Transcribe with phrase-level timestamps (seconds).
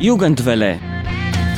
[0.00, 0.78] Jugendwelle.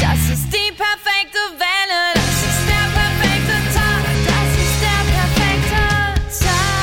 [0.01, 2.15] Das ist die perfekte Welle.
[2.15, 4.03] Das ist der perfekte Tag.
[4.31, 5.83] Das ist der perfekte
[6.47, 6.81] Tag.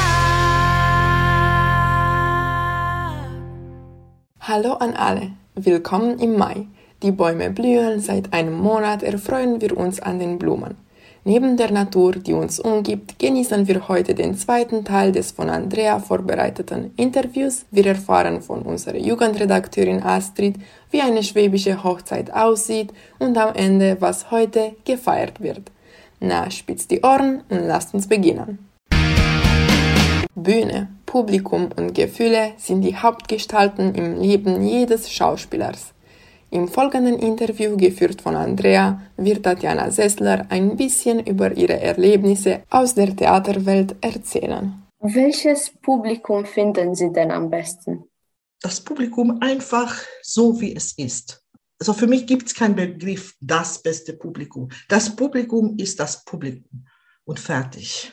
[4.40, 6.67] Hallo an alle, willkommen im Mai.
[7.01, 10.76] Die Bäume blühen, seit einem Monat erfreuen wir uns an den Blumen.
[11.28, 15.99] Neben der Natur, die uns umgibt, genießen wir heute den zweiten Teil des von Andrea
[15.99, 17.66] vorbereiteten Interviews.
[17.70, 20.55] Wir erfahren von unserer Jugendredakteurin Astrid,
[20.90, 25.70] wie eine schwäbische Hochzeit aussieht und am Ende, was heute gefeiert wird.
[26.21, 28.59] Na, spitzt die Ohren und lasst uns beginnen.
[30.34, 35.94] Bühne, Publikum und Gefühle sind die Hauptgestalten im Leben jedes Schauspielers.
[36.50, 42.96] Im folgenden Interview, geführt von Andrea, wird Tatjana Sessler ein bisschen über ihre Erlebnisse aus
[42.96, 44.74] der Theaterwelt erzählen.
[45.00, 48.05] Welches Publikum finden Sie denn am besten?
[48.62, 51.44] das Publikum einfach so, wie es ist.
[51.80, 54.70] Also für mich gibt es keinen Begriff, das beste Publikum.
[54.88, 56.88] Das Publikum ist das Publikum
[57.26, 58.12] und fertig.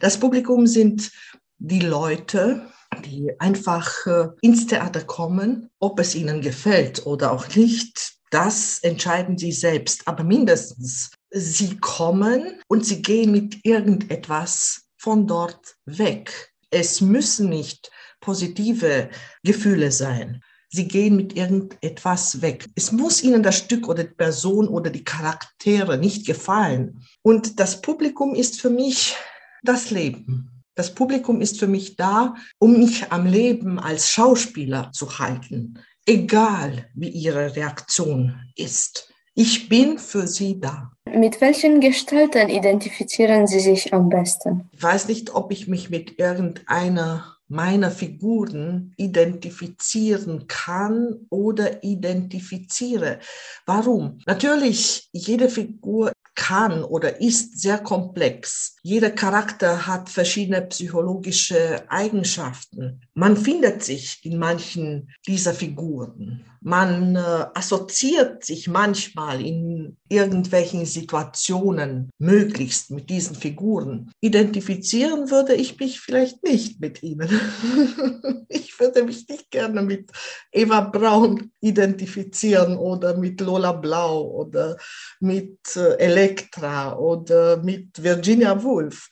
[0.00, 1.10] Das Publikum sind
[1.58, 2.70] die Leute,
[3.12, 8.14] die einfach äh, ins Theater kommen, ob es ihnen gefällt oder auch nicht.
[8.30, 10.08] Das entscheiden sie selbst.
[10.08, 16.52] Aber mindestens, sie kommen und sie gehen mit irgendetwas von dort weg.
[16.70, 17.90] Es müssen nicht
[18.20, 19.10] positive
[19.42, 20.40] Gefühle sein.
[20.70, 22.66] Sie gehen mit irgendetwas weg.
[22.74, 27.04] Es muss ihnen das Stück oder die Person oder die Charaktere nicht gefallen.
[27.20, 29.14] Und das Publikum ist für mich
[29.62, 30.51] das Leben.
[30.74, 36.88] Das Publikum ist für mich da, um mich am Leben als Schauspieler zu halten, egal
[36.94, 39.12] wie ihre Reaktion ist.
[39.34, 40.92] Ich bin für sie da.
[41.04, 44.68] Mit welchen Gestalten identifizieren Sie sich am besten?
[44.72, 53.18] Ich weiß nicht, ob ich mich mit irgendeiner meiner Figuren identifizieren kann oder identifiziere.
[53.66, 54.20] Warum?
[54.26, 58.76] Natürlich, jede Figur kann oder ist sehr komplex.
[58.82, 63.02] Jeder Charakter hat verschiedene psychologische Eigenschaften.
[63.14, 66.44] Man findet sich in manchen dieser Figuren.
[66.64, 74.12] Man äh, assoziiert sich manchmal in irgendwelchen Situationen möglichst mit diesen Figuren.
[74.20, 77.28] Identifizieren würde ich mich vielleicht nicht mit ihnen.
[78.48, 80.10] ich würde mich nicht gerne mit
[80.52, 84.76] Eva Braun identifizieren oder mit Lola Blau oder
[85.18, 89.08] mit äh, Elektra oder mit Virginia Woolf.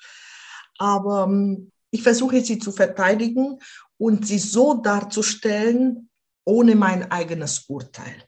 [0.78, 3.58] Aber ähm, ich versuche sie zu verteidigen
[3.98, 6.09] und sie so darzustellen,
[6.44, 8.24] ohne mein eigenes Urteil.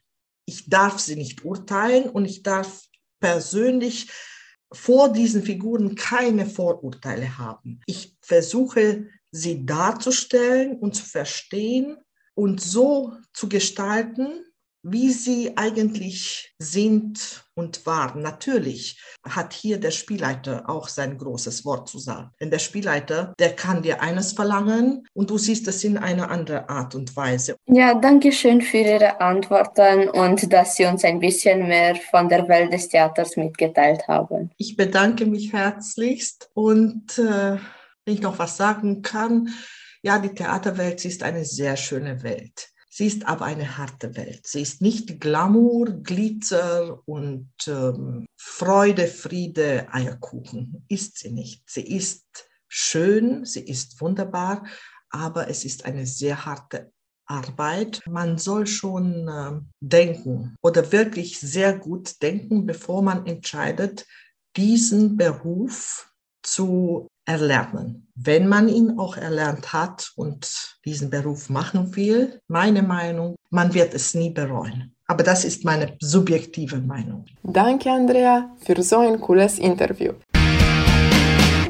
[0.46, 2.82] Ich darf sie nicht urteilen und ich darf
[3.20, 4.10] persönlich
[4.72, 7.80] vor diesen Figuren keine Vorurteile haben.
[7.86, 11.96] Ich versuche sie darzustellen und zu verstehen
[12.34, 14.44] und so zu gestalten,
[14.82, 18.22] wie sie eigentlich sind und waren.
[18.22, 22.30] Natürlich hat hier der Spielleiter auch sein großes Wort zu sagen.
[22.40, 26.68] Denn der Spielleiter, der kann dir eines verlangen und du siehst es in einer anderen
[26.68, 27.56] Art und Weise.
[27.66, 32.48] Ja, danke schön für Ihre Antworten und dass Sie uns ein bisschen mehr von der
[32.48, 34.50] Welt des Theaters mitgeteilt haben.
[34.56, 37.58] Ich bedanke mich herzlichst und äh,
[38.04, 39.50] wenn ich noch was sagen kann,
[40.02, 42.71] ja, die Theaterwelt ist eine sehr schöne Welt.
[42.94, 44.46] Sie ist aber eine harte Welt.
[44.46, 50.84] Sie ist nicht Glamour, Glitzer und ähm, Freude, Friede, Eierkuchen.
[50.88, 51.62] Ist sie nicht.
[51.70, 52.26] Sie ist
[52.68, 54.66] schön, sie ist wunderbar,
[55.08, 56.92] aber es ist eine sehr harte
[57.24, 58.02] Arbeit.
[58.06, 64.06] Man soll schon äh, denken oder wirklich sehr gut denken, bevor man entscheidet,
[64.54, 68.08] diesen Beruf zu erlernen.
[68.14, 73.94] Wenn man ihn auch erlernt hat und diesen Beruf machen will, meine Meinung, man wird
[73.94, 74.94] es nie bereuen.
[75.06, 77.26] Aber das ist meine subjektive Meinung.
[77.42, 80.12] Danke, Andrea, für so ein cooles Interview.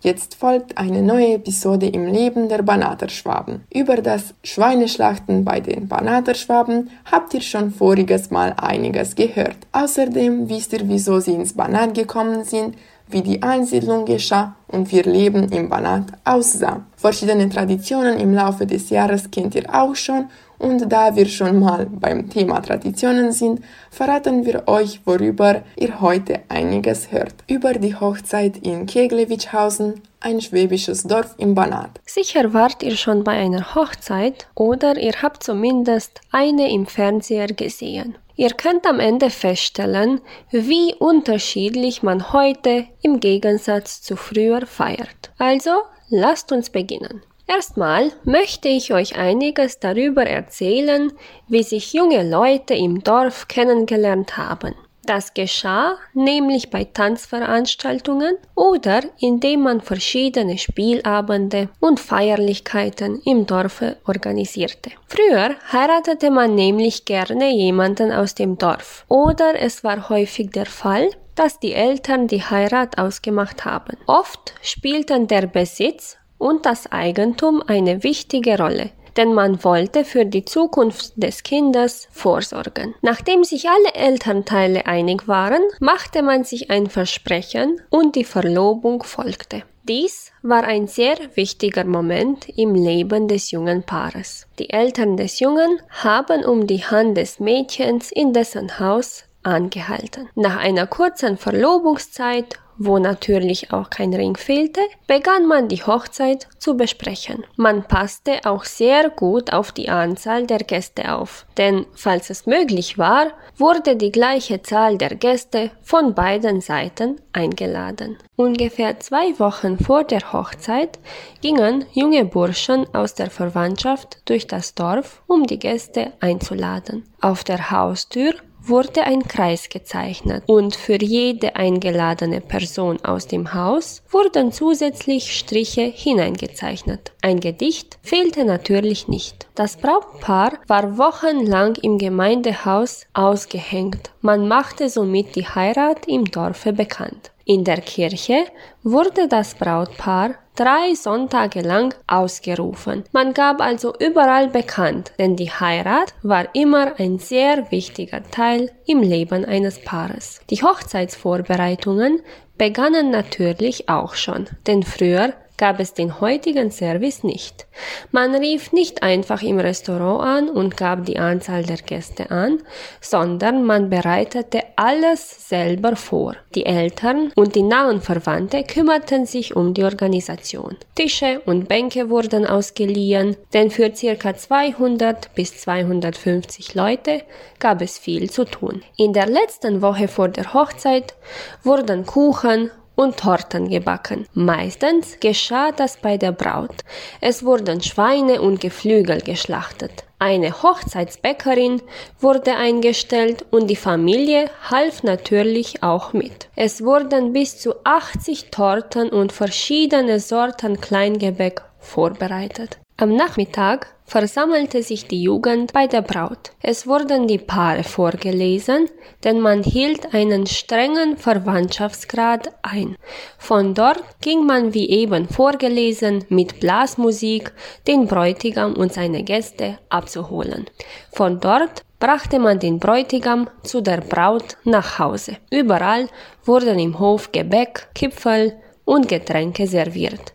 [0.04, 3.62] Jetzt folgt eine neue Episode im Leben der Banaterschwaben.
[3.72, 9.58] Über das Schweineschlachten bei den Banaterschwaben habt ihr schon voriges Mal einiges gehört.
[9.70, 12.74] Außerdem wisst ihr, wieso sie ins Banat gekommen sind,
[13.08, 16.82] wie die Einsiedlung geschah und wie ihr Leben im Banat aussah.
[16.96, 20.28] Verschiedene Traditionen im Laufe des Jahres kennt ihr auch schon
[20.62, 26.40] und da wir schon mal beim Thema Traditionen sind, verraten wir euch, worüber ihr heute
[26.48, 27.34] einiges hört.
[27.48, 32.00] Über die Hochzeit in Keglewitschhausen, ein schwäbisches Dorf im Banat.
[32.06, 38.16] Sicher wart ihr schon bei einer Hochzeit oder ihr habt zumindest eine im Fernseher gesehen.
[38.36, 40.20] Ihr könnt am Ende feststellen,
[40.50, 45.30] wie unterschiedlich man heute im Gegensatz zu früher feiert.
[45.38, 45.70] Also
[46.08, 47.22] lasst uns beginnen.
[47.46, 51.12] Erstmal möchte ich euch einiges darüber erzählen,
[51.48, 54.74] wie sich junge Leute im Dorf kennengelernt haben.
[55.04, 64.92] Das geschah nämlich bei Tanzveranstaltungen oder indem man verschiedene Spielabende und Feierlichkeiten im Dorfe organisierte.
[65.08, 71.10] Früher heiratete man nämlich gerne jemanden aus dem Dorf oder es war häufig der Fall,
[71.34, 73.96] dass die Eltern die Heirat ausgemacht haben.
[74.06, 80.44] Oft spielten der Besitz und das Eigentum eine wichtige Rolle, denn man wollte für die
[80.44, 82.94] Zukunft des Kindes vorsorgen.
[83.02, 89.62] Nachdem sich alle Elternteile einig waren, machte man sich ein Versprechen und die Verlobung folgte.
[89.88, 94.46] Dies war ein sehr wichtiger Moment im Leben des jungen Paares.
[94.60, 100.28] Die Eltern des Jungen haben um die Hand des Mädchens in dessen Haus angehalten.
[100.36, 106.76] Nach einer kurzen Verlobungszeit wo natürlich auch kein Ring fehlte, begann man die Hochzeit zu
[106.76, 107.44] besprechen.
[107.56, 112.98] Man passte auch sehr gut auf die Anzahl der Gäste auf, denn falls es möglich
[112.98, 118.16] war, wurde die gleiche Zahl der Gäste von beiden Seiten eingeladen.
[118.36, 120.98] Ungefähr zwei Wochen vor der Hochzeit
[121.40, 127.04] gingen junge Burschen aus der Verwandtschaft durch das Dorf, um die Gäste einzuladen.
[127.20, 128.34] Auf der Haustür
[128.68, 135.82] wurde ein Kreis gezeichnet und für jede eingeladene Person aus dem Haus wurden zusätzlich Striche
[135.82, 137.12] hineingezeichnet.
[137.22, 139.46] Ein Gedicht fehlte natürlich nicht.
[139.54, 144.10] Das Brautpaar war wochenlang im Gemeindehaus ausgehängt.
[144.20, 147.31] Man machte somit die Heirat im Dorfe bekannt.
[147.44, 148.44] In der Kirche
[148.82, 153.04] wurde das Brautpaar drei Sonntage lang ausgerufen.
[153.12, 159.00] Man gab also überall bekannt, denn die Heirat war immer ein sehr wichtiger Teil im
[159.00, 160.40] Leben eines Paares.
[160.50, 162.20] Die Hochzeitsvorbereitungen
[162.58, 167.68] begannen natürlich auch schon, denn früher gab es den heutigen Service nicht.
[168.10, 172.58] Man rief nicht einfach im Restaurant an und gab die Anzahl der Gäste an,
[173.00, 176.34] sondern man bereitete alles selber vor.
[176.56, 180.76] Die Eltern und die nahen Verwandte kümmerten sich um die Organisation.
[180.96, 187.22] Tische und Bänke wurden ausgeliehen, denn für circa 200 bis 250 Leute
[187.60, 188.82] gab es viel zu tun.
[188.96, 191.14] In der letzten Woche vor der Hochzeit
[191.62, 192.72] wurden Kuchen,
[193.02, 194.26] und Torten gebacken.
[194.32, 196.76] Meistens geschah das bei der Braut.
[197.20, 200.04] Es wurden Schweine und Geflügel geschlachtet.
[200.18, 201.82] Eine Hochzeitsbäckerin
[202.20, 206.48] wurde eingestellt und die Familie half natürlich auch mit.
[206.54, 212.78] Es wurden bis zu 80 Torten und verschiedene Sorten Kleingebäck vorbereitet.
[213.02, 216.52] Am Nachmittag versammelte sich die Jugend bei der Braut.
[216.62, 218.88] Es wurden die Paare vorgelesen,
[219.24, 222.94] denn man hielt einen strengen Verwandtschaftsgrad ein.
[223.38, 227.52] Von dort ging man wie eben vorgelesen mit Blasmusik
[227.88, 230.66] den Bräutigam und seine Gäste abzuholen.
[231.10, 235.38] Von dort brachte man den Bräutigam zu der Braut nach Hause.
[235.50, 236.08] Überall
[236.44, 238.52] wurden im Hof Gebäck, Kipfel
[238.84, 240.34] und Getränke serviert.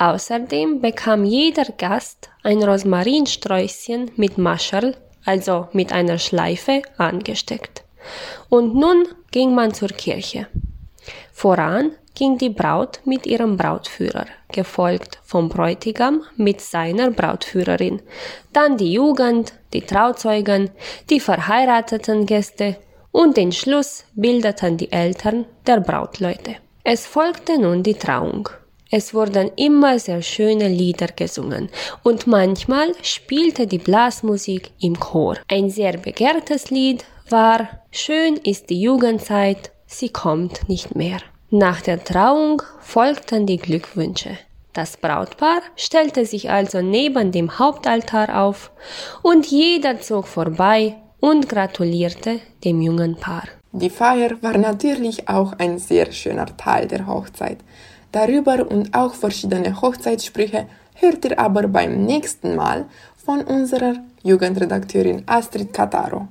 [0.00, 7.84] Außerdem bekam jeder Gast ein Rosmarinsträußchen mit Mascherl, also mit einer Schleife, angesteckt.
[8.48, 10.46] Und nun ging man zur Kirche.
[11.34, 18.00] Voran ging die Braut mit ihrem Brautführer, gefolgt vom Bräutigam mit seiner Brautführerin,
[18.54, 20.70] dann die Jugend, die Trauzeugen,
[21.10, 22.78] die verheirateten Gäste
[23.12, 26.56] und den Schluss bildeten die Eltern der Brautleute.
[26.84, 28.48] Es folgte nun die Trauung.
[28.92, 31.68] Es wurden immer sehr schöne Lieder gesungen
[32.02, 35.36] und manchmal spielte die Blasmusik im Chor.
[35.48, 41.18] Ein sehr begehrtes Lied war Schön ist die Jugendzeit, sie kommt nicht mehr.
[41.50, 44.38] Nach der Trauung folgten die Glückwünsche.
[44.72, 48.70] Das Brautpaar stellte sich also neben dem Hauptaltar auf
[49.22, 53.44] und jeder zog vorbei und gratulierte dem jungen Paar.
[53.72, 57.58] Die Feier war natürlich auch ein sehr schöner Teil der Hochzeit.
[58.12, 62.86] Darüber und auch verschiedene Hochzeitssprüche hört ihr aber beim nächsten Mal
[63.16, 66.28] von unserer Jugendredakteurin Astrid Kataro.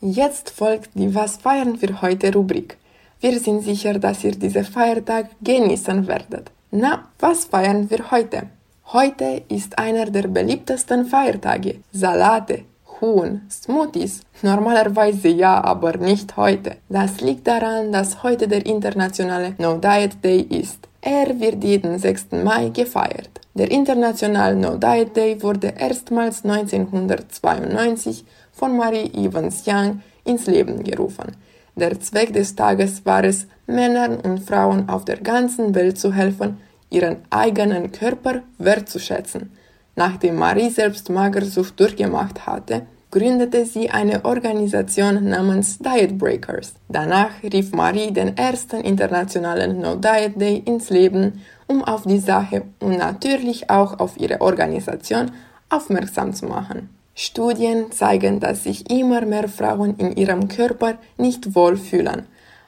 [0.00, 2.76] Jetzt folgt die Was feiern wir heute Rubrik.
[3.20, 6.50] Wir sind sicher, dass ihr diesen Feiertag genießen werdet.
[6.70, 8.48] Na, was feiern wir heute?
[8.92, 11.76] Heute ist einer der beliebtesten Feiertage.
[11.90, 12.64] Salate,
[13.04, 14.22] Huhn, Smoothies?
[14.40, 16.76] Normalerweise ja, aber nicht heute.
[16.88, 20.88] Das liegt daran, dass heute der internationale No Diet Day ist.
[21.02, 22.28] Er wird jeden 6.
[22.42, 23.42] Mai gefeiert.
[23.52, 31.36] Der internationale No Diet Day wurde erstmals 1992 von Marie Evans Young ins Leben gerufen.
[31.76, 36.56] Der Zweck des Tages war es, Männern und Frauen auf der ganzen Welt zu helfen,
[36.88, 39.52] ihren eigenen Körper wertzuschätzen.
[39.94, 46.74] Nachdem Marie selbst Magersucht durchgemacht hatte, gründete sie eine Organisation namens Diet Breakers.
[46.88, 52.62] Danach rief Marie den ersten internationalen No Diet Day ins Leben, um auf die Sache
[52.80, 55.30] und natürlich auch auf ihre Organisation
[55.70, 56.90] aufmerksam zu machen.
[57.14, 62.26] Studien zeigen, dass sich immer mehr Frauen in ihrem Körper nicht wohlfühlen.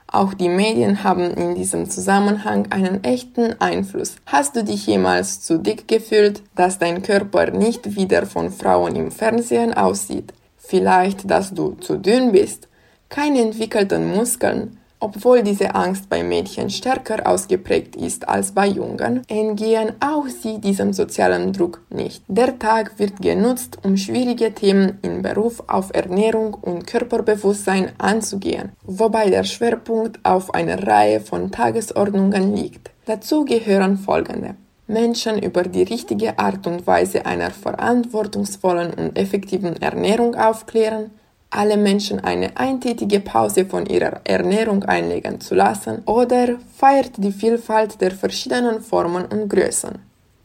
[0.09, 4.17] Auch die Medien haben in diesem Zusammenhang einen echten Einfluss.
[4.27, 8.95] Hast du dich jemals zu dick gefühlt, dass dein Körper nicht wie der von Frauen
[8.95, 10.33] im Fernsehen aussieht?
[10.57, 12.69] Vielleicht, dass du zu dünn bist,
[13.09, 19.93] keine entwickelten Muskeln, obwohl diese Angst bei Mädchen stärker ausgeprägt ist als bei Jungen, entgehen
[20.00, 22.23] auch sie diesem sozialen Druck nicht.
[22.29, 29.31] Der Tag wird genutzt, um schwierige Themen im Beruf auf Ernährung und Körperbewusstsein anzugehen, wobei
[29.31, 32.91] der Schwerpunkt auf einer Reihe von Tagesordnungen liegt.
[33.07, 34.57] Dazu gehören folgende.
[34.88, 41.11] Menschen über die richtige Art und Weise einer verantwortungsvollen und effektiven Ernährung aufklären,
[41.50, 48.00] alle Menschen eine eintätige Pause von ihrer Ernährung einlegen zu lassen oder feiert die Vielfalt
[48.00, 49.99] der verschiedenen Formen und Größen.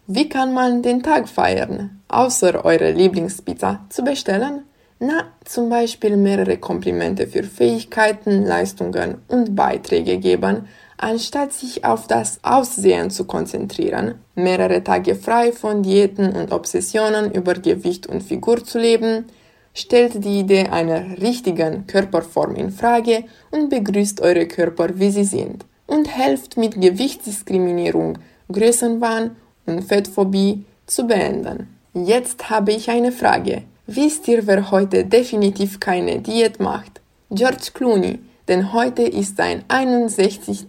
[0.08, 4.64] Wie kann man den Tag feiern, außer eure Lieblingspizza zu bestellen?
[5.00, 10.68] Na, zum Beispiel mehrere Komplimente für Fähigkeiten, Leistungen und Beiträge geben,
[10.98, 17.56] anstatt sich auf das Aussehen zu konzentrieren, mehrere Tage frei von Diäten und Obsessionen über
[17.56, 19.26] Gewicht und Figur zu leben,
[19.74, 25.66] stellt die Idee einer richtigen Körperform in Frage und begrüßt eure Körper, wie sie sind.
[25.88, 28.18] Und helft mit Gewichtsdiskriminierung,
[28.52, 29.36] Größenwahn
[29.66, 31.68] und Fettphobie zu beenden.
[31.94, 33.64] Jetzt habe ich eine Frage.
[33.88, 37.02] Wisst ihr, wer heute definitiv keine Diät macht?
[37.30, 40.68] George Clooney, denn heute ist sein 61.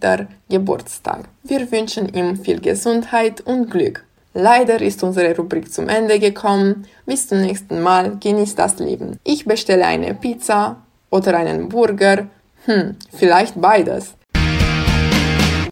[0.49, 1.29] Geburtstag.
[1.43, 4.05] Wir wünschen ihm viel Gesundheit und Glück.
[4.33, 6.87] Leider ist unsere Rubrik zum Ende gekommen.
[7.05, 8.17] Bis zum nächsten Mal.
[8.19, 9.19] Genießt das Leben.
[9.23, 10.77] Ich bestelle eine Pizza
[11.11, 12.27] oder einen Burger.
[12.65, 14.15] Hm, vielleicht beides.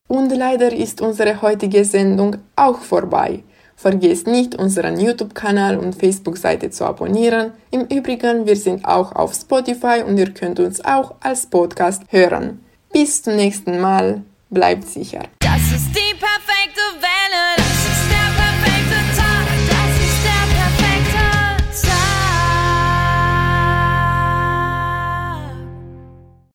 [0.07, 3.43] Und leider ist unsere heutige Sendung auch vorbei.
[3.75, 7.53] Vergesst nicht, unseren YouTube-Kanal und Facebook-Seite zu abonnieren.
[7.71, 12.63] Im Übrigen, wir sind auch auf Spotify und ihr könnt uns auch als Podcast hören.
[12.93, 14.21] Bis zum nächsten Mal.
[14.51, 15.23] Bleibt sicher.
[15.39, 17.60] Das ist die perfekte Welle.